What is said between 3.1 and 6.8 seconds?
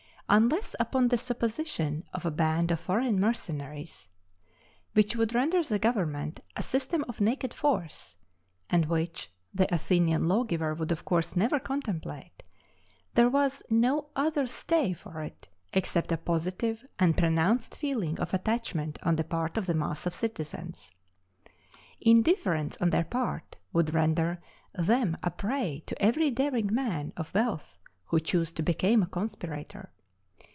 mercenaries which would render the government a